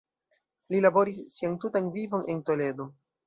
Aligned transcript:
Li 0.75 0.79
laboris 0.85 1.19
sian 1.35 1.59
tutan 1.65 1.91
vivon 1.99 2.25
en 2.35 2.43
Toledo. 2.51 2.89